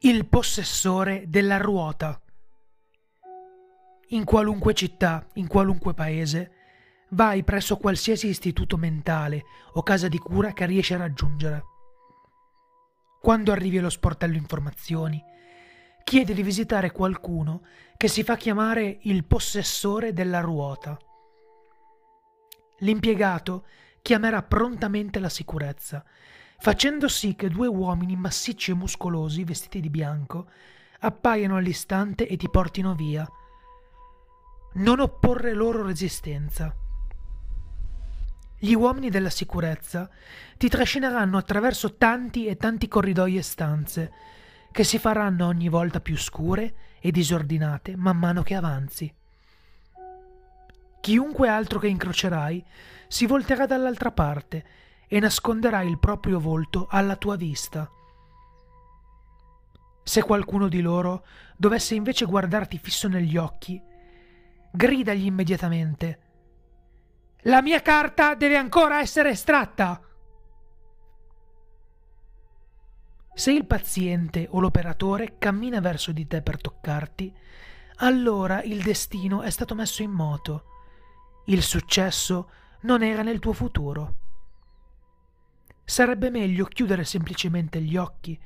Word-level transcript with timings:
Il 0.00 0.26
possessore 0.26 1.24
della 1.26 1.56
ruota. 1.56 2.20
In 4.08 4.24
qualunque 4.24 4.74
città, 4.74 5.26
in 5.34 5.46
qualunque 5.46 5.94
paese, 5.94 6.52
vai 7.12 7.42
presso 7.42 7.78
qualsiasi 7.78 8.28
istituto 8.28 8.76
mentale 8.76 9.44
o 9.72 9.82
casa 9.82 10.08
di 10.08 10.18
cura 10.18 10.52
che 10.52 10.66
riesci 10.66 10.92
a 10.92 10.98
raggiungere. 10.98 11.64
Quando 13.22 13.52
arrivi 13.52 13.78
allo 13.78 13.88
sportello 13.88 14.36
informazioni, 14.36 15.20
chiedi 16.04 16.34
di 16.34 16.42
visitare 16.42 16.92
qualcuno 16.92 17.62
che 17.96 18.08
si 18.08 18.22
fa 18.22 18.36
chiamare 18.36 18.98
il 19.04 19.24
possessore 19.24 20.12
della 20.12 20.40
ruota. 20.40 20.98
L'impiegato 22.80 23.64
chiamerà 24.02 24.42
prontamente 24.42 25.18
la 25.20 25.30
sicurezza 25.30 26.04
facendo 26.58 27.08
sì 27.08 27.34
che 27.34 27.48
due 27.48 27.66
uomini 27.66 28.16
massicci 28.16 28.70
e 28.70 28.74
muscolosi, 28.74 29.44
vestiti 29.44 29.80
di 29.80 29.90
bianco, 29.90 30.48
appaiano 31.00 31.56
all'istante 31.56 32.26
e 32.26 32.36
ti 32.36 32.48
portino 32.48 32.94
via. 32.94 33.28
Non 34.74 35.00
opporre 35.00 35.54
loro 35.54 35.84
resistenza. 35.84 36.74
Gli 38.58 38.72
uomini 38.72 39.10
della 39.10 39.30
sicurezza 39.30 40.08
ti 40.56 40.68
trascineranno 40.68 41.36
attraverso 41.36 41.96
tanti 41.96 42.46
e 42.46 42.56
tanti 42.56 42.88
corridoi 42.88 43.36
e 43.36 43.42
stanze, 43.42 44.12
che 44.72 44.84
si 44.84 44.98
faranno 44.98 45.46
ogni 45.46 45.68
volta 45.68 46.00
più 46.00 46.16
scure 46.16 46.74
e 47.00 47.10
disordinate 47.10 47.96
man 47.96 48.16
mano 48.18 48.42
che 48.42 48.54
avanzi. 48.54 49.14
Chiunque 51.00 51.48
altro 51.48 51.78
che 51.78 51.88
incrocerai 51.88 52.64
si 53.06 53.26
volterà 53.26 53.66
dall'altra 53.66 54.10
parte 54.10 54.64
e 55.08 55.20
nasconderà 55.20 55.82
il 55.82 55.98
proprio 55.98 56.40
volto 56.40 56.86
alla 56.90 57.16
tua 57.16 57.36
vista. 57.36 57.90
Se 60.02 60.22
qualcuno 60.22 60.68
di 60.68 60.80
loro 60.80 61.24
dovesse 61.56 61.94
invece 61.94 62.26
guardarti 62.26 62.78
fisso 62.78 63.08
negli 63.08 63.36
occhi, 63.36 63.82
gridagli 64.70 65.26
immediatamente 65.26 66.20
La 67.42 67.62
mia 67.62 67.80
carta 67.80 68.34
deve 68.34 68.56
ancora 68.56 69.00
essere 69.00 69.30
estratta. 69.30 70.00
Se 73.34 73.52
il 73.52 73.66
paziente 73.66 74.48
o 74.50 74.60
l'operatore 74.60 75.36
cammina 75.38 75.80
verso 75.80 76.10
di 76.10 76.26
te 76.26 76.42
per 76.42 76.60
toccarti, 76.60 77.32
allora 77.96 78.62
il 78.62 78.82
destino 78.82 79.42
è 79.42 79.50
stato 79.50 79.74
messo 79.74 80.02
in 80.02 80.10
moto. 80.10 80.64
Il 81.46 81.62
successo 81.62 82.50
non 82.80 83.02
era 83.02 83.22
nel 83.22 83.38
tuo 83.38 83.52
futuro. 83.52 84.25
Sarebbe 85.88 86.30
meglio 86.30 86.64
chiudere 86.64 87.04
semplicemente 87.04 87.80
gli 87.80 87.96
occhi, 87.96 88.36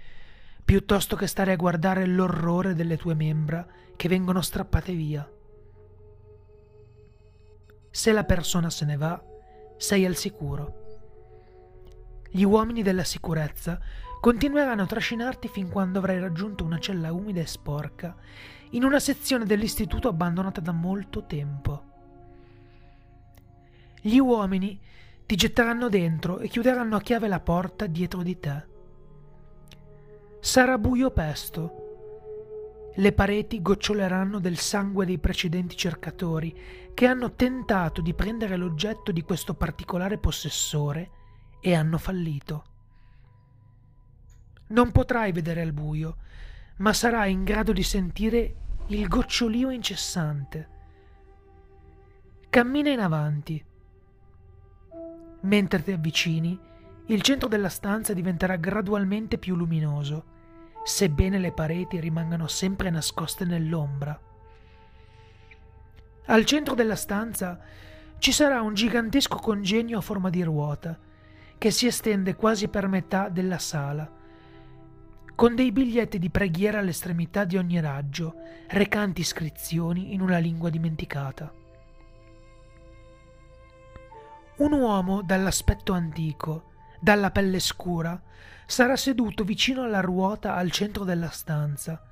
piuttosto 0.62 1.16
che 1.16 1.26
stare 1.26 1.52
a 1.52 1.56
guardare 1.56 2.04
l'orrore 2.04 2.74
delle 2.74 2.98
tue 2.98 3.14
membra 3.14 3.66
che 3.96 4.08
vengono 4.08 4.42
strappate 4.42 4.92
via. 4.92 5.26
Se 7.90 8.12
la 8.12 8.24
persona 8.24 8.68
se 8.68 8.84
ne 8.84 8.96
va, 8.98 9.24
sei 9.78 10.04
al 10.04 10.16
sicuro. 10.16 10.74
Gli 12.28 12.42
uomini 12.42 12.82
della 12.82 13.04
sicurezza 13.04 13.80
continueranno 14.20 14.82
a 14.82 14.86
trascinarti 14.86 15.48
fin 15.48 15.70
quando 15.70 15.98
avrai 15.98 16.20
raggiunto 16.20 16.62
una 16.62 16.78
cella 16.78 17.10
umida 17.10 17.40
e 17.40 17.46
sporca 17.46 18.14
in 18.72 18.84
una 18.84 19.00
sezione 19.00 19.46
dell'istituto 19.46 20.08
abbandonata 20.08 20.60
da 20.60 20.72
molto 20.72 21.24
tempo. 21.24 21.84
Gli 23.98 24.18
uomini 24.18 24.78
ti 25.30 25.36
getteranno 25.36 25.88
dentro 25.88 26.40
e 26.40 26.48
chiuderanno 26.48 26.96
a 26.96 27.00
chiave 27.00 27.28
la 27.28 27.38
porta 27.38 27.86
dietro 27.86 28.24
di 28.24 28.40
te. 28.40 28.66
Sarà 30.40 30.76
buio 30.76 31.12
pesto. 31.12 32.90
Le 32.96 33.12
pareti 33.12 33.62
goccioleranno 33.62 34.40
del 34.40 34.56
sangue 34.56 35.06
dei 35.06 35.20
precedenti 35.20 35.76
cercatori 35.76 36.90
che 36.92 37.06
hanno 37.06 37.34
tentato 37.34 38.00
di 38.00 38.12
prendere 38.12 38.56
l'oggetto 38.56 39.12
di 39.12 39.22
questo 39.22 39.54
particolare 39.54 40.18
possessore 40.18 41.10
e 41.60 41.74
hanno 41.74 41.98
fallito. 41.98 42.64
Non 44.70 44.90
potrai 44.90 45.30
vedere 45.30 45.60
al 45.60 45.72
buio, 45.72 46.16
ma 46.78 46.92
sarai 46.92 47.30
in 47.30 47.44
grado 47.44 47.70
di 47.70 47.84
sentire 47.84 48.56
il 48.88 49.06
gocciolio 49.06 49.70
incessante. 49.70 50.68
Cammina 52.50 52.90
in 52.90 52.98
avanti 52.98 53.68
Mentre 55.42 55.82
ti 55.82 55.92
avvicini, 55.92 56.58
il 57.06 57.22
centro 57.22 57.48
della 57.48 57.68
stanza 57.68 58.12
diventerà 58.12 58.56
gradualmente 58.56 59.38
più 59.38 59.56
luminoso, 59.56 60.24
sebbene 60.84 61.38
le 61.38 61.52
pareti 61.52 61.98
rimangano 61.98 62.46
sempre 62.46 62.90
nascoste 62.90 63.44
nell'ombra. 63.44 64.18
Al 66.26 66.44
centro 66.44 66.74
della 66.74 66.94
stanza 66.94 67.58
ci 68.18 68.32
sarà 68.32 68.60
un 68.60 68.74
gigantesco 68.74 69.38
congegno 69.38 69.98
a 69.98 70.02
forma 70.02 70.30
di 70.30 70.42
ruota, 70.42 70.98
che 71.58 71.70
si 71.70 71.86
estende 71.86 72.36
quasi 72.36 72.68
per 72.68 72.86
metà 72.86 73.28
della 73.28 73.58
sala, 73.58 74.18
con 75.34 75.54
dei 75.54 75.72
biglietti 75.72 76.18
di 76.18 76.28
preghiera 76.28 76.80
all'estremità 76.80 77.44
di 77.44 77.56
ogni 77.56 77.80
raggio, 77.80 78.34
recanti 78.68 79.22
iscrizioni 79.22 80.12
in 80.12 80.20
una 80.20 80.36
lingua 80.36 80.68
dimenticata. 80.68 81.59
Un 84.60 84.72
uomo 84.72 85.22
dall'aspetto 85.22 85.94
antico, 85.94 86.72
dalla 87.00 87.30
pelle 87.30 87.60
scura, 87.60 88.20
sarà 88.66 88.94
seduto 88.94 89.42
vicino 89.42 89.84
alla 89.84 90.02
ruota 90.02 90.54
al 90.54 90.70
centro 90.70 91.04
della 91.04 91.30
stanza 91.30 92.04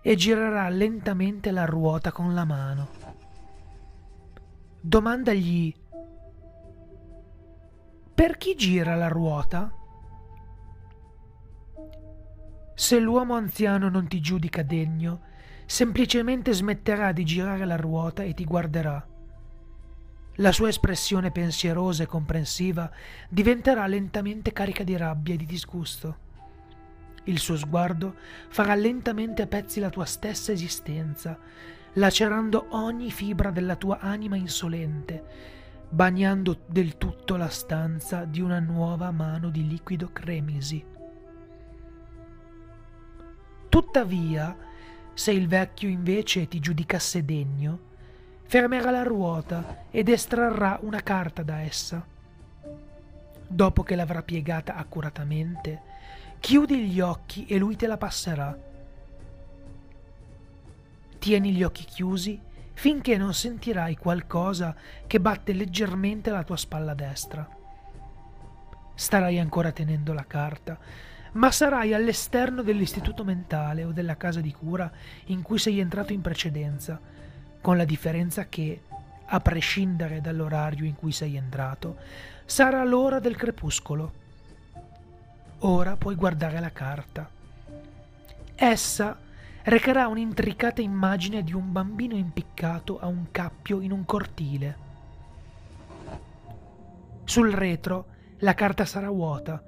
e 0.00 0.14
girerà 0.14 0.68
lentamente 0.68 1.50
la 1.50 1.64
ruota 1.64 2.12
con 2.12 2.34
la 2.34 2.44
mano. 2.44 2.88
Domandagli 4.80 5.74
per 8.14 8.36
chi 8.36 8.54
gira 8.54 8.94
la 8.94 9.08
ruota? 9.08 9.72
Se 12.76 13.00
l'uomo 13.00 13.34
anziano 13.34 13.88
non 13.88 14.06
ti 14.06 14.20
giudica 14.20 14.62
degno, 14.62 15.22
semplicemente 15.66 16.52
smetterà 16.52 17.10
di 17.10 17.24
girare 17.24 17.64
la 17.64 17.76
ruota 17.76 18.22
e 18.22 18.34
ti 18.34 18.44
guarderà 18.44 19.04
la 20.36 20.50
sua 20.52 20.68
espressione 20.68 21.30
pensierosa 21.30 22.04
e 22.04 22.06
comprensiva 22.06 22.90
diventerà 23.28 23.86
lentamente 23.86 24.52
carica 24.52 24.82
di 24.82 24.96
rabbia 24.96 25.34
e 25.34 25.36
di 25.36 25.44
disgusto. 25.44 26.30
Il 27.24 27.38
suo 27.38 27.56
sguardo 27.56 28.16
farà 28.48 28.74
lentamente 28.74 29.42
a 29.42 29.46
pezzi 29.46 29.78
la 29.78 29.90
tua 29.90 30.06
stessa 30.06 30.50
esistenza, 30.50 31.38
lacerando 31.94 32.68
ogni 32.70 33.10
fibra 33.10 33.50
della 33.50 33.76
tua 33.76 33.98
anima 34.00 34.36
insolente, 34.36 35.24
bagnando 35.88 36.62
del 36.66 36.96
tutto 36.96 37.36
la 37.36 37.48
stanza 37.48 38.24
di 38.24 38.40
una 38.40 38.58
nuova 38.58 39.10
mano 39.10 39.50
di 39.50 39.68
liquido 39.68 40.08
cremisi. 40.12 40.82
Tuttavia, 43.68 44.56
se 45.12 45.30
il 45.30 45.46
vecchio 45.46 45.88
invece 45.88 46.48
ti 46.48 46.58
giudicasse 46.58 47.24
degno, 47.24 47.90
fermerà 48.52 48.90
la 48.90 49.02
ruota 49.02 49.86
ed 49.90 50.10
estrarrà 50.10 50.78
una 50.82 51.00
carta 51.00 51.42
da 51.42 51.62
essa. 51.62 52.04
Dopo 53.46 53.82
che 53.82 53.94
l'avrà 53.94 54.22
piegata 54.22 54.76
accuratamente, 54.76 55.80
chiudi 56.38 56.86
gli 56.86 57.00
occhi 57.00 57.46
e 57.46 57.56
lui 57.56 57.76
te 57.76 57.86
la 57.86 57.96
passerà. 57.96 58.54
Tieni 61.18 61.52
gli 61.52 61.62
occhi 61.62 61.84
chiusi 61.86 62.38
finché 62.74 63.16
non 63.16 63.32
sentirai 63.32 63.96
qualcosa 63.96 64.76
che 65.06 65.18
batte 65.18 65.54
leggermente 65.54 66.28
la 66.28 66.44
tua 66.44 66.58
spalla 66.58 66.92
destra. 66.92 67.48
Starai 68.94 69.38
ancora 69.38 69.72
tenendo 69.72 70.12
la 70.12 70.26
carta, 70.26 70.78
ma 71.32 71.50
sarai 71.50 71.94
all'esterno 71.94 72.60
dell'istituto 72.60 73.24
mentale 73.24 73.84
o 73.84 73.92
della 73.92 74.18
casa 74.18 74.42
di 74.42 74.52
cura 74.52 74.92
in 75.28 75.40
cui 75.40 75.58
sei 75.58 75.80
entrato 75.80 76.12
in 76.12 76.20
precedenza 76.20 77.21
con 77.62 77.76
la 77.76 77.84
differenza 77.84 78.48
che, 78.48 78.82
a 79.24 79.40
prescindere 79.40 80.20
dall'orario 80.20 80.84
in 80.84 80.96
cui 80.96 81.12
sei 81.12 81.36
entrato, 81.36 81.96
sarà 82.44 82.84
l'ora 82.84 83.20
del 83.20 83.36
crepuscolo. 83.36 84.12
Ora 85.60 85.96
puoi 85.96 86.16
guardare 86.16 86.60
la 86.60 86.72
carta. 86.72 87.30
Essa 88.54 89.18
recherà 89.62 90.08
un'intricata 90.08 90.82
immagine 90.82 91.44
di 91.44 91.54
un 91.54 91.70
bambino 91.70 92.16
impiccato 92.16 92.98
a 92.98 93.06
un 93.06 93.30
cappio 93.30 93.80
in 93.80 93.92
un 93.92 94.04
cortile. 94.04 94.76
Sul 97.24 97.52
retro 97.52 98.06
la 98.38 98.54
carta 98.54 98.84
sarà 98.84 99.08
vuota, 99.08 99.62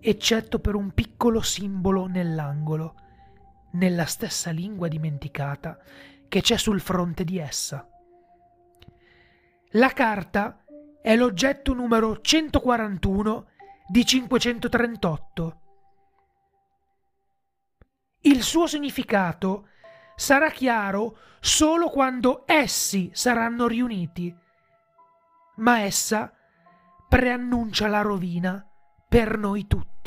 eccetto 0.00 0.60
per 0.60 0.74
un 0.74 0.92
piccolo 0.92 1.42
simbolo 1.42 2.06
nell'angolo, 2.06 2.94
nella 3.72 4.06
stessa 4.06 4.50
lingua 4.50 4.88
dimenticata 4.88 5.78
che 6.28 6.40
c'è 6.40 6.56
sul 6.56 6.80
fronte 6.80 7.24
di 7.24 7.38
essa. 7.38 7.88
La 9.72 9.88
carta 9.90 10.64
è 11.00 11.16
l'oggetto 11.16 11.74
numero 11.74 12.20
141 12.20 13.46
di 13.88 14.04
538. 14.04 15.60
Il 18.22 18.42
suo 18.42 18.66
significato 18.66 19.68
sarà 20.16 20.50
chiaro 20.50 21.16
solo 21.40 21.88
quando 21.88 22.42
essi 22.46 23.10
saranno 23.12 23.66
riuniti. 23.66 24.34
Ma 25.56 25.80
essa 25.80 26.32
preannuncia 27.08 27.88
la 27.88 28.02
rovina 28.02 28.66
per 29.08 29.38
noi 29.38 29.66
tutti. 29.66 29.97